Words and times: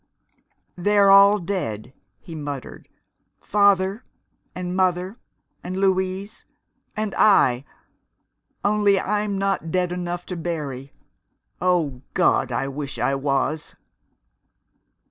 "They're 0.75 1.11
all 1.11 1.37
dead," 1.37 1.93
he 2.17 2.33
muttered. 2.33 2.89
"Father 3.39 4.03
and 4.55 4.75
Mother 4.75 5.19
and 5.63 5.77
Louise 5.77 6.47
and 6.97 7.13
I 7.13 7.65
only 8.65 8.99
I'm 8.99 9.37
not 9.37 9.69
dead 9.69 9.91
enough 9.91 10.25
to 10.25 10.35
bury. 10.35 10.91
Oh, 11.61 12.01
God, 12.15 12.51
I 12.51 12.67
wish 12.67 12.97
I 12.97 13.13
was!" 13.13 13.75